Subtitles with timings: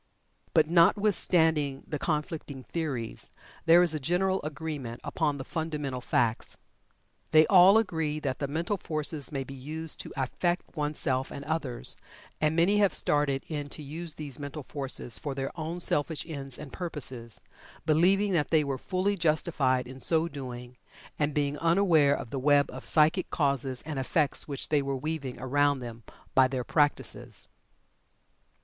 [0.55, 3.29] But, notwithstanding the conflicting theories,
[3.67, 6.57] there is a general agreement upon the fundamental facts.
[7.29, 11.97] They all agree that the mental forces may be used to affect oneself and others,
[12.41, 16.57] and many have started in to use these mental forces for their own selfish ends
[16.57, 17.39] and purposes,
[17.85, 20.77] believing that they were fully justified in so doing,
[21.19, 25.39] and being unaware of the web of psychic causes and effects which they were weaving
[25.39, 26.01] around them
[26.33, 27.49] by their practices.